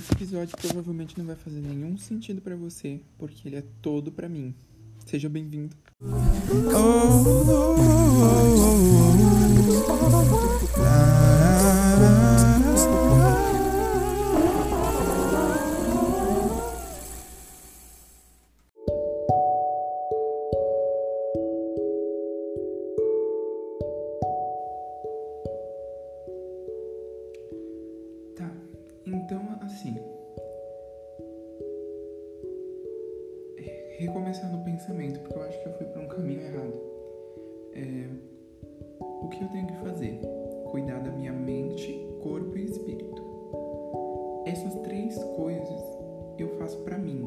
Esse 0.00 0.14
episódio 0.14 0.56
provavelmente 0.56 1.18
não 1.18 1.26
vai 1.26 1.36
fazer 1.36 1.60
nenhum 1.60 1.98
sentido 1.98 2.40
pra 2.40 2.56
você, 2.56 3.02
porque 3.18 3.46
ele 3.46 3.56
é 3.56 3.64
todo 3.82 4.10
pra 4.10 4.30
mim. 4.30 4.54
Seja 5.04 5.28
bem-vindo. 5.28 5.76
Tá, 5.98 6.06
que 39.40 39.44
eu 39.44 39.48
tenho 39.48 39.66
que 39.66 39.76
fazer? 39.76 40.20
Cuidar 40.70 40.98
da 40.98 41.10
minha 41.10 41.32
mente, 41.32 41.90
corpo 42.20 42.58
e 42.58 42.64
espírito. 42.64 43.22
Essas 44.44 44.74
três 44.82 45.16
coisas 45.34 45.82
eu 46.38 46.58
faço 46.58 46.78
para 46.84 46.98
mim. 46.98 47.26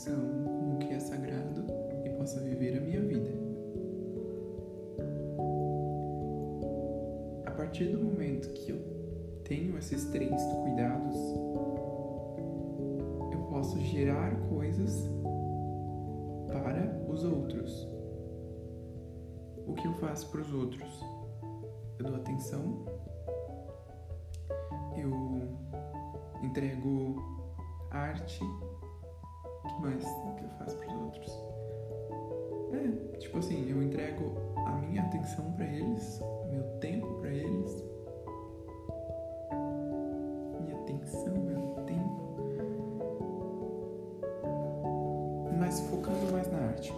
Conexão 0.00 0.44
com 0.44 0.76
o 0.76 0.78
que 0.78 0.94
é 0.94 0.98
sagrado 0.98 1.64
e 2.04 2.10
possa 2.10 2.40
viver 2.40 2.78
a 2.78 2.80
minha 2.80 3.02
vida. 3.02 3.30
A 7.44 7.50
partir 7.50 7.84
do 7.86 8.02
momento 8.02 8.48
que 8.54 8.70
eu 8.70 8.78
tenho 9.44 9.76
esses 9.76 10.06
três 10.06 10.42
cuidados, 10.62 11.16
eu 13.32 13.40
posso 13.50 13.78
gerar 13.80 14.34
coisas 14.48 15.06
para 16.46 17.04
os 17.08 17.22
outros. 17.22 17.86
O 19.66 19.74
que 19.74 19.86
eu 19.86 19.92
faço 19.94 20.30
para 20.30 20.40
os 20.40 20.52
outros? 20.52 21.04
Eu 21.98 22.06
dou 22.06 22.16
atenção, 22.16 22.86
eu 24.96 25.12
entrego 26.42 27.16
arte. 27.90 28.42
Mais 29.80 30.04
que 30.04 30.44
eu 30.44 30.48
faço 30.58 30.76
para 30.76 30.88
os 30.88 31.02
outros? 31.02 31.44
É, 32.72 33.16
tipo 33.16 33.38
assim, 33.38 33.68
eu 33.68 33.82
entrego 33.82 34.32
a 34.66 34.72
minha 34.72 35.02
atenção 35.02 35.50
para 35.52 35.64
eles, 35.66 36.20
meu 36.50 36.62
tempo 36.80 37.06
para 37.20 37.30
eles, 37.30 37.84
minha 40.60 40.76
atenção, 40.82 41.34
meu 41.34 41.84
tempo. 41.86 42.20
Mas 45.58 45.80
focando 45.88 46.32
mais 46.32 46.50
na. 46.50 46.58
Arte 46.58 46.92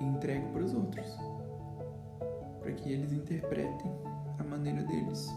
e 0.00 0.04
entrego 0.04 0.48
para 0.52 0.62
os 0.64 0.74
outros, 0.74 1.06
para 2.60 2.72
que 2.72 2.92
eles 2.92 3.12
interpretem 3.12 3.90
a 4.38 4.44
maneira 4.44 4.82
deles. 4.82 5.28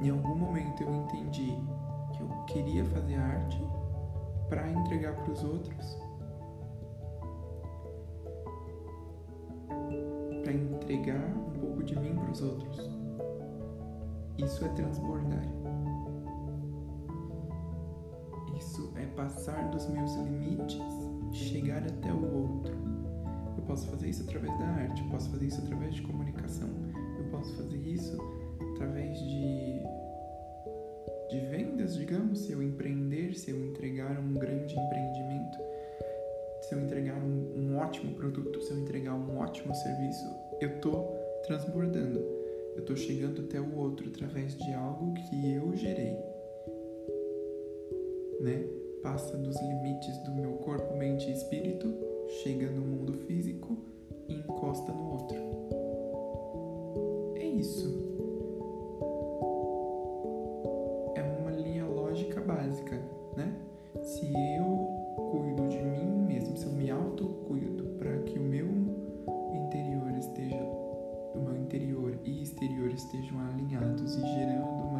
Em 0.00 0.10
algum 0.10 0.34
momento 0.34 0.82
eu 0.82 0.94
entendi 0.94 1.56
que 2.12 2.22
eu 2.22 2.28
queria 2.46 2.84
fazer 2.84 3.16
arte 3.16 3.62
para 4.48 4.68
entregar 4.68 5.14
para 5.14 5.32
os 5.32 5.42
outros, 5.42 5.98
para 10.42 10.52
entregar 10.52 11.24
um 11.36 11.58
pouco 11.58 11.82
de 11.82 11.98
mim 11.98 12.14
para 12.14 12.30
os 12.30 12.42
outros. 12.42 12.90
Isso 14.36 14.64
é 14.64 14.68
transbordar. 14.68 15.44
Isso 18.58 18.92
é 18.96 19.06
passar 19.14 19.70
dos 19.70 19.86
meus 19.88 20.14
limites, 20.16 20.82
chegar 21.34 21.82
até 21.82 22.12
o 22.12 22.34
outro. 22.34 22.74
Eu 23.56 23.62
posso 23.64 23.86
fazer 23.88 24.08
isso 24.08 24.22
através 24.22 24.58
da 24.58 24.66
arte, 24.66 25.02
eu 25.02 25.08
posso 25.10 25.30
fazer 25.30 25.46
isso 25.46 25.60
através 25.60 25.94
de 25.94 26.02
comunicação, 26.02 26.68
eu 27.18 27.24
posso 27.30 27.54
fazer 27.56 27.78
isso 27.78 28.16
através 28.74 29.18
de 29.18 29.82
de 31.30 31.40
vendas, 31.40 31.96
digamos, 31.96 32.40
se 32.40 32.52
eu 32.52 32.62
empreender, 32.62 33.34
se 33.34 33.50
eu 33.50 33.58
entregar 33.64 34.20
um 34.20 34.34
grande 34.34 34.78
empreendimento, 34.78 35.58
se 36.60 36.74
eu 36.74 36.80
entregar 36.80 37.16
um, 37.16 37.52
um 37.56 37.76
ótimo 37.78 38.14
produto, 38.14 38.60
se 38.62 38.70
eu 38.70 38.78
entregar 38.78 39.14
um 39.14 39.38
ótimo 39.38 39.74
serviço, 39.74 40.24
eu 40.60 40.80
tô 40.80 40.92
transbordando. 41.44 42.20
Eu 42.76 42.84
tô 42.84 42.96
chegando 42.96 43.42
até 43.42 43.60
o 43.60 43.76
outro 43.76 44.08
através 44.08 44.56
de 44.56 44.72
algo 44.72 45.14
que 45.14 45.52
eu 45.52 45.76
gerei. 45.76 46.16
Né? 48.40 48.66
Passa 49.02 49.36
dos 49.36 49.60
limites 49.60 50.13
exterior 72.64 72.90
estejam 72.90 73.38
alinhados 73.40 74.16
e 74.16 74.20
gerando 74.20 74.93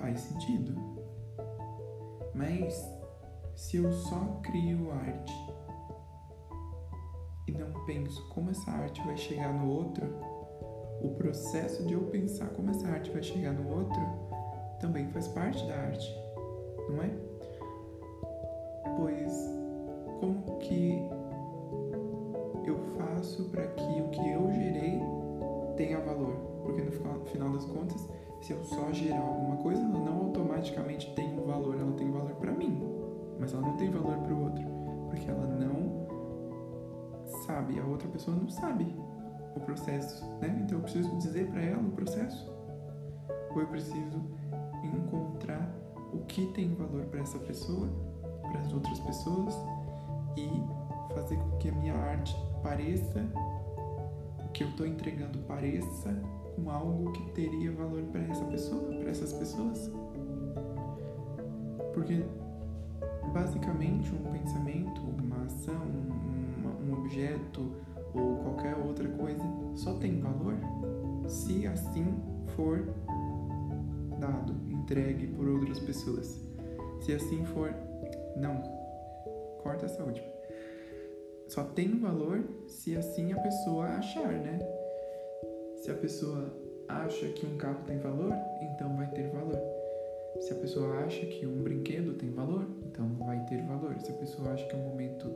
Faz 0.00 0.20
sentido. 0.20 0.74
Mas 2.34 2.90
se 3.54 3.76
eu 3.76 3.92
só 3.92 4.40
crio 4.42 4.90
arte 4.92 5.34
e 7.46 7.52
não 7.52 7.70
penso 7.84 8.26
como 8.30 8.50
essa 8.50 8.70
arte 8.70 9.02
vai 9.02 9.16
chegar 9.18 9.52
no 9.52 9.70
outro, 9.70 10.06
o 11.02 11.10
processo 11.18 11.84
de 11.84 11.92
eu 11.92 12.02
pensar 12.04 12.48
como 12.50 12.70
essa 12.70 12.88
arte 12.88 13.10
vai 13.10 13.22
chegar 13.22 13.52
no 13.52 13.68
outro 13.68 14.00
também 14.80 15.06
faz 15.08 15.28
parte 15.28 15.66
da 15.66 15.74
arte, 15.74 16.14
não 16.88 17.02
é? 17.02 17.10
Pois 18.96 19.60
como 20.20 20.58
que 20.60 20.94
eu 22.64 22.78
faço 22.96 23.44
para 23.50 23.66
que 23.66 24.00
o 24.00 24.08
que 24.08 24.30
eu 24.30 24.50
gerei 24.52 24.98
tenha 25.76 26.00
valor? 26.00 26.34
Porque 26.62 26.82
no 26.82 26.90
final- 26.92 27.52
das 27.52 27.64
contas, 27.64 28.08
se 28.40 28.52
eu 28.52 28.64
só 28.64 28.92
gerar 28.92 29.20
alguma 29.20 29.56
coisa, 29.56 29.82
ela 29.82 29.98
não 29.98 30.26
automaticamente 30.26 31.14
tem 31.14 31.38
um 31.38 31.46
valor, 31.46 31.78
ela 31.78 31.92
tem 31.92 32.10
valor 32.10 32.34
para 32.36 32.52
mim, 32.52 32.82
mas 33.38 33.52
ela 33.52 33.62
não 33.62 33.76
tem 33.76 33.90
valor 33.90 34.16
para 34.18 34.34
o 34.34 34.44
outro, 34.44 34.64
porque 35.08 35.30
ela 35.30 35.46
não 35.46 36.06
sabe, 37.46 37.78
a 37.78 37.84
outra 37.84 38.08
pessoa 38.08 38.36
não 38.36 38.48
sabe 38.48 38.94
o 39.54 39.60
processo, 39.60 40.24
né? 40.40 40.60
Então 40.62 40.78
eu 40.78 40.82
preciso 40.82 41.16
dizer 41.18 41.48
para 41.50 41.62
ela 41.62 41.82
o 41.82 41.90
processo. 41.90 42.50
Ou 43.50 43.60
eu 43.60 43.66
preciso 43.66 44.20
encontrar 44.82 45.74
o 46.12 46.18
que 46.26 46.46
tem 46.52 46.74
valor 46.74 47.04
para 47.06 47.20
essa 47.20 47.38
pessoa, 47.38 47.88
para 48.42 48.60
as 48.60 48.72
outras 48.72 48.98
pessoas 49.00 49.54
e 50.36 50.48
fazer 51.14 51.36
com 51.36 51.58
que 51.58 51.68
a 51.68 51.72
minha 51.72 51.94
arte 51.94 52.36
pareça, 52.62 53.24
que 54.60 54.64
eu 54.64 54.68
estou 54.68 54.86
entregando 54.86 55.38
pareça 55.48 56.14
com 56.54 56.70
algo 56.70 57.10
que 57.12 57.32
teria 57.32 57.72
valor 57.72 58.02
para 58.12 58.20
essa 58.20 58.44
pessoa, 58.44 58.92
para 58.92 59.08
essas 59.08 59.32
pessoas. 59.32 59.90
Porque 61.94 62.22
basicamente 63.32 64.14
um 64.14 64.30
pensamento, 64.30 65.00
uma 65.00 65.46
ação, 65.46 65.80
um, 65.80 66.90
um 66.90 66.92
objeto 66.92 67.72
ou 68.12 68.36
qualquer 68.36 68.76
outra 68.76 69.08
coisa 69.08 69.42
só 69.74 69.94
tem 69.94 70.20
valor 70.20 70.56
se 71.26 71.66
assim 71.66 72.14
for 72.54 72.86
dado, 74.18 74.54
entregue 74.68 75.28
por 75.28 75.48
outras 75.48 75.80
pessoas. 75.80 76.38
Se 77.00 77.14
assim 77.14 77.46
for, 77.46 77.74
não. 78.36 78.62
Corta 79.62 79.86
essa 79.86 80.04
última. 80.04 80.39
Só 81.50 81.64
tem 81.64 81.98
valor 81.98 82.44
se 82.68 82.96
assim 82.96 83.32
a 83.32 83.40
pessoa 83.40 83.86
achar, 83.86 84.32
né? 84.32 84.56
Se 85.82 85.90
a 85.90 85.94
pessoa 85.94 86.48
acha 86.86 87.26
que 87.26 87.44
um 87.44 87.56
carro 87.56 87.82
tem 87.88 87.98
valor, 87.98 88.32
então 88.62 88.96
vai 88.96 89.10
ter 89.10 89.28
valor. 89.30 89.60
Se 90.40 90.52
a 90.52 90.56
pessoa 90.56 90.98
acha 91.00 91.26
que 91.26 91.44
um 91.44 91.60
brinquedo 91.60 92.14
tem 92.14 92.30
valor, 92.30 92.68
então 92.86 93.08
vai 93.18 93.44
ter 93.46 93.62
valor. 93.62 93.98
Se 93.98 94.12
a 94.12 94.14
pessoa 94.14 94.52
acha 94.52 94.64
que 94.68 94.76
um 94.76 94.90
momento 94.90 95.28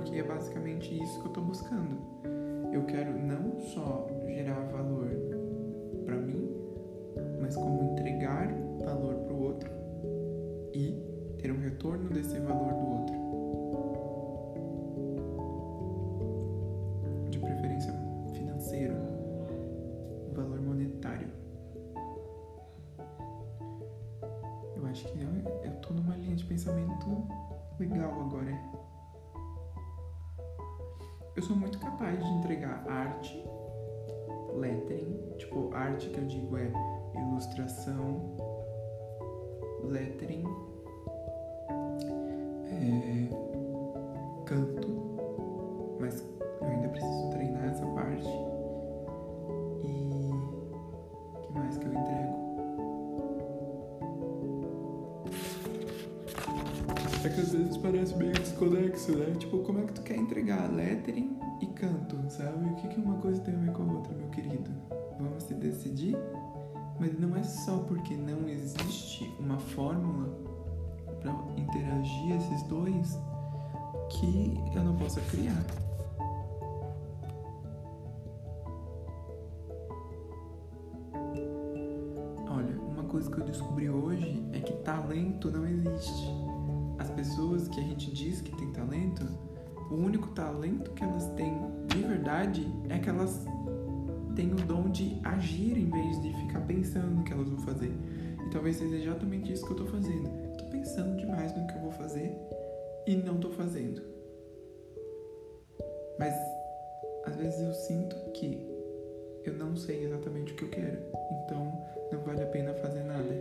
Porque 0.00 0.18
é 0.18 0.22
basicamente 0.22 0.94
isso 1.02 1.20
que 1.20 1.26
eu 1.26 1.28
estou 1.28 1.44
buscando. 1.44 1.98
Eu 2.72 2.84
quero 2.86 3.12
não 3.12 3.60
só 3.60 4.08
gerar 4.26 4.60
valor 4.72 5.10
para 6.06 6.16
mim, 6.16 6.48
mas 7.38 7.54
como 7.54 7.92
entregar 7.92 8.48
valor 8.82 9.16
para 9.16 9.34
o 9.34 9.42
outro 9.42 9.70
e 10.72 10.96
ter 11.38 11.52
um 11.52 11.60
retorno 11.60 12.08
desse 12.08 12.38
valor 12.38 12.72
do 12.72 12.86
outro. 12.86 13.20
pensamento 26.60 27.26
legal 27.78 28.20
agora. 28.20 28.79
Eu 31.40 31.44
sou 31.46 31.56
muito 31.56 31.78
capaz 31.78 32.22
de 32.22 32.30
entregar 32.34 32.84
arte, 32.86 33.42
lettering, 34.58 35.18
tipo, 35.38 35.74
arte 35.74 36.10
que 36.10 36.18
eu 36.18 36.26
digo 36.26 36.58
é 36.58 36.70
ilustração, 37.14 38.36
lettering, 39.82 40.44
é, 42.66 43.30
canto, 44.44 44.86
mas 45.98 46.22
eu 46.60 46.68
ainda 46.68 46.88
preciso 46.90 47.30
treinar 47.30 47.70
essa 47.70 47.86
parte. 47.86 48.28
E 49.82 50.10
que 51.40 51.52
mais 51.54 51.78
que 51.78 51.86
eu 51.86 51.92
entrego? 51.94 52.50
É 57.22 57.28
que 57.28 57.38
às 57.38 57.52
vezes 57.52 57.76
parece 57.76 58.16
meio 58.16 58.32
desconexo, 58.32 59.12
né? 59.12 59.34
Tipo, 59.38 59.58
como 59.58 59.80
é 59.80 59.82
que 59.82 59.92
tu 59.92 60.00
quer 60.00 60.16
entregar 60.16 60.72
lettering 60.72 61.38
e 61.60 61.66
canto, 61.66 62.16
sabe? 62.30 62.64
O 62.64 62.76
que, 62.76 62.88
que 62.88 62.98
uma 62.98 63.18
coisa 63.18 63.38
tem 63.42 63.54
a 63.54 63.58
ver 63.58 63.72
com 63.72 63.82
a 63.82 63.92
outra, 63.92 64.14
meu 64.14 64.28
querido? 64.28 64.70
Vamos 65.18 65.42
se 65.42 65.52
decidir? 65.52 66.16
Mas 66.98 67.20
não 67.20 67.36
é 67.36 67.42
só 67.42 67.76
porque 67.80 68.16
não 68.16 68.48
existe 68.48 69.30
uma 69.38 69.58
fórmula 69.58 70.34
para 71.20 71.32
interagir 71.60 72.36
esses 72.36 72.62
dois 72.62 73.18
que 74.08 74.58
eu 74.74 74.82
não 74.82 74.96
possa 74.96 75.20
criar. 75.20 75.62
Olha, 82.48 82.80
uma 82.80 83.04
coisa 83.04 83.30
que 83.30 83.38
eu 83.38 83.44
descobri 83.44 83.90
hoje 83.90 84.42
é 84.54 84.60
que 84.60 84.72
talento 84.78 85.50
não 85.50 85.66
existe 85.66 86.49
as 87.10 87.28
pessoas 87.28 87.68
que 87.68 87.80
a 87.80 87.82
gente 87.82 88.10
diz 88.12 88.40
que 88.40 88.54
tem 88.56 88.70
talento, 88.72 89.26
o 89.90 89.94
único 89.94 90.28
talento 90.28 90.92
que 90.92 91.02
elas 91.02 91.26
têm 91.34 91.52
de 91.88 92.02
verdade 92.02 92.66
é 92.88 92.98
que 92.98 93.08
elas 93.08 93.44
têm 94.36 94.52
o 94.52 94.56
dom 94.56 94.88
de 94.88 95.20
agir 95.24 95.76
em 95.76 95.90
vez 95.90 96.22
de 96.22 96.32
ficar 96.34 96.60
pensando 96.60 97.16
no 97.16 97.24
que 97.24 97.32
elas 97.32 97.48
vão 97.48 97.58
fazer. 97.58 97.92
E 98.46 98.50
talvez 98.50 98.76
seja 98.76 98.96
exatamente 98.96 99.52
isso 99.52 99.66
que 99.66 99.72
eu 99.72 99.76
tô 99.76 99.86
fazendo. 99.86 100.30
Tô 100.56 100.64
pensando 100.66 101.16
demais 101.16 101.54
no 101.56 101.66
que 101.66 101.74
eu 101.74 101.80
vou 101.80 101.90
fazer 101.92 102.32
e 103.06 103.16
não 103.16 103.38
tô 103.38 103.50
fazendo. 103.50 104.00
Mas 106.18 106.34
às 107.26 107.36
vezes 107.36 107.60
eu 107.60 107.74
sinto 107.74 108.14
que 108.32 108.66
eu 109.44 109.54
não 109.54 109.74
sei 109.74 110.04
exatamente 110.04 110.52
o 110.52 110.56
que 110.56 110.64
eu 110.64 110.68
quero, 110.68 110.98
então 111.44 111.72
não 112.12 112.20
vale 112.20 112.42
a 112.42 112.46
pena 112.46 112.72
fazer 112.74 113.02
nada. 113.02 113.34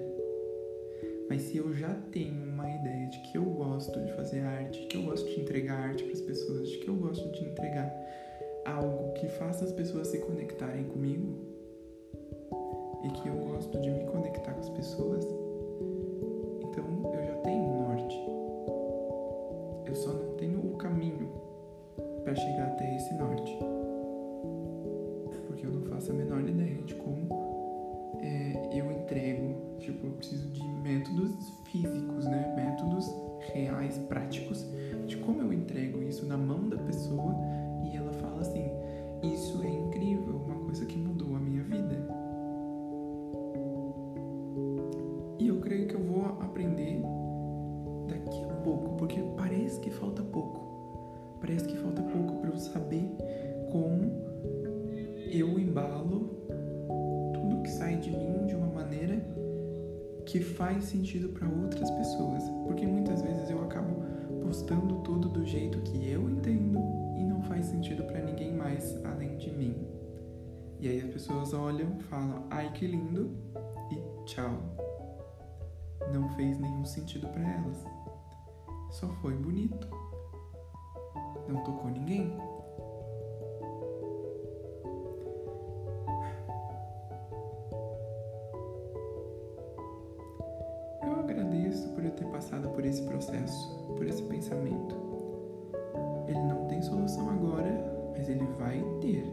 Mas 1.29 1.43
se 1.43 1.57
eu 1.57 1.71
já 1.75 1.93
tenho 2.12 2.43
uma 2.43 2.67
ideia 2.67 3.07
de 3.07 3.19
que 3.19 3.38
eu 3.38 3.45
gosto 3.45 4.03
de 4.03 4.12
fazer 4.13 4.39
arte, 4.39 4.88
que 4.88 4.98
eu 4.98 5.03
gosto 5.03 5.29
de 5.29 5.39
entregar 5.39 5.79
arte 5.79 6.03
para 6.03 6.13
as 6.13 6.21
pessoas, 6.21 6.69
de 6.69 6.77
que 6.79 6.88
eu 6.88 6.95
gosto 6.95 7.31
de 7.31 7.45
entregar 7.45 7.95
algo 8.65 9.13
que 9.13 9.27
faça 9.27 9.63
as 9.63 9.71
pessoas 9.71 10.07
se 10.07 10.17
conectarem 10.19 10.86
comigo 10.86 11.38
e 13.03 13.09
que 13.09 13.27
eu 13.27 13.36
gosto 13.36 13.79
de 13.79 13.89
me 13.91 14.05
conectar 14.05 14.53
com 14.53 14.59
as 14.59 14.69
pessoas, 14.69 15.24
então 16.63 17.13
eu 17.13 17.24
já 17.24 17.36
tenho 17.43 17.63
um 17.63 17.88
norte. 17.88 18.15
Eu 19.86 19.95
só 19.95 20.12
não 20.12 20.36
tenho 20.36 20.59
o 20.59 20.77
caminho 20.77 21.31
para 22.24 22.36
chegar 22.36 22.67
até 22.69 22.95
esse 22.95 23.13
norte. 23.13 23.57
Porque 25.48 25.65
eu 25.65 25.71
não 25.71 25.83
faço 25.83 26.12
a 26.12 26.13
menor 26.15 26.41
ideia 26.41 26.81
de 26.83 26.95
como. 26.95 27.18
Tipo, 29.89 30.05
eu 30.05 30.12
preciso 30.12 30.48
de 30.50 30.63
métodos 30.84 31.50
físicos, 31.63 32.25
né? 32.25 32.53
Métodos 32.55 33.12
reais, 33.53 33.98
práticos, 34.08 34.63
de 35.08 35.17
como 35.17 35.41
eu 35.41 35.51
entrego 35.51 36.03
isso 36.03 36.27
na 36.27 36.38
mão 36.38 36.69
da 36.69 36.77
pessoa 36.77 37.36
e 37.84 37.98
ela 37.98 38.13
fala 38.13 38.41
assim: 38.41 38.69
Isso 39.24 39.63
é 39.63 39.67
incrível, 39.67 40.36
uma 40.46 40.63
coisa 40.63 40.86
que 40.86 40.96
mudou 40.96 41.36
a 41.36 41.39
minha 41.39 41.63
vida. 41.63 42.08
E 45.39 45.48
eu 45.48 45.60
creio 45.60 45.88
que 45.88 45.96
eu 45.96 46.03
vou 46.03 46.25
aprender 46.39 47.01
daqui 48.08 48.43
a 48.43 48.53
pouco, 48.62 48.96
porque 48.96 49.19
parece 49.36 49.79
que 49.79 49.89
falta 49.89 50.22
pouco. 50.22 50.69
Parece 51.41 51.65
que 51.65 51.77
falta 51.77 52.03
pouco 52.03 52.36
para 52.41 52.51
eu 52.51 52.58
saber 52.58 53.08
que 60.29 60.39
faz 60.39 60.83
sentido 60.83 61.29
para 61.29 61.48
outras 61.48 61.89
pessoas, 61.89 62.43
porque 62.63 62.86
muitas 62.86 63.19
vezes 63.24 63.50
eu 63.50 63.63
acabo 63.63 64.03
postando 64.43 65.01
tudo 65.01 65.27
do 65.27 65.43
jeito 65.43 65.81
que 65.81 66.07
eu 66.07 66.29
entendo 66.29 66.79
e 67.17 67.24
não 67.24 67.41
faz 67.41 67.65
sentido 67.65 68.03
para 68.03 68.21
ninguém 68.21 68.53
mais 68.55 69.03
além 69.05 69.38
de 69.38 69.50
mim. 69.51 69.75
E 70.79 70.88
aí 70.88 71.01
as 71.01 71.12
pessoas 71.12 71.51
olham, 71.51 72.00
falam: 72.12 72.45
"Ai, 72.51 72.71
que 72.74 72.86
lindo" 72.86 73.36
e 73.91 74.25
tchau. 74.25 74.53
Não 76.13 76.29
fez 76.36 76.59
nenhum 76.59 76.86
sentido 76.86 77.27
para 77.27 77.41
elas. 77.41 77.83
Só 78.91 79.07
foi 79.21 79.33
bonito. 79.33 79.88
Não 81.48 81.63
tocou 81.63 81.89
ninguém. 81.89 82.31
Ter 92.19 92.25
passado 92.27 92.69
por 92.69 92.85
esse 92.85 93.01
processo, 93.03 93.77
por 93.95 94.05
esse 94.05 94.21
pensamento. 94.23 94.95
Ele 96.27 96.43
não 96.43 96.67
tem 96.67 96.81
solução 96.81 97.29
agora, 97.29 98.11
mas 98.15 98.29
ele 98.29 98.45
vai 98.57 98.83
ter. 99.01 99.25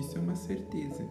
Isso 0.00 0.18
é 0.18 0.20
uma 0.20 0.34
certeza. 0.34 1.06